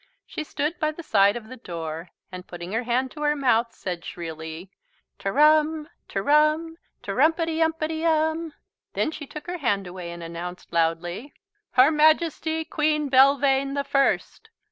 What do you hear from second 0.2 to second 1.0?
She stood by